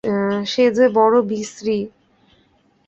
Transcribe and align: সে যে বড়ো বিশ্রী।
সে 0.45 0.63
যে 0.71 0.85
বড়ো 0.93 1.19
বিশ্রী। 1.21 1.79